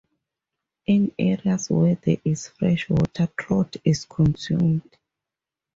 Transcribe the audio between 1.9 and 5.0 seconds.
there is fresh water trout is consumed.